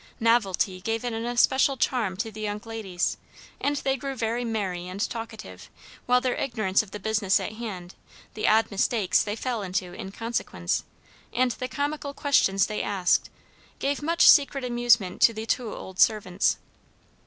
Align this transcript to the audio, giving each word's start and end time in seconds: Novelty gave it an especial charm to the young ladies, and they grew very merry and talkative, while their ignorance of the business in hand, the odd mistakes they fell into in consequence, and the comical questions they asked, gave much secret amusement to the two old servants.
Novelty 0.19 0.81
gave 0.81 1.05
it 1.05 1.13
an 1.13 1.25
especial 1.27 1.77
charm 1.77 2.17
to 2.17 2.31
the 2.31 2.41
young 2.41 2.59
ladies, 2.65 3.17
and 3.59 3.75
they 3.75 3.95
grew 3.95 4.15
very 4.15 4.43
merry 4.43 4.87
and 4.87 5.07
talkative, 5.07 5.69
while 6.07 6.19
their 6.19 6.33
ignorance 6.33 6.81
of 6.81 6.89
the 6.89 6.99
business 6.99 7.39
in 7.39 7.53
hand, 7.57 7.93
the 8.33 8.47
odd 8.47 8.71
mistakes 8.71 9.21
they 9.21 9.35
fell 9.35 9.61
into 9.61 9.93
in 9.93 10.11
consequence, 10.11 10.83
and 11.31 11.51
the 11.51 11.67
comical 11.67 12.15
questions 12.15 12.65
they 12.65 12.81
asked, 12.81 13.29
gave 13.77 14.01
much 14.01 14.27
secret 14.27 14.63
amusement 14.63 15.21
to 15.21 15.35
the 15.35 15.45
two 15.45 15.71
old 15.71 15.99
servants. 15.99 16.57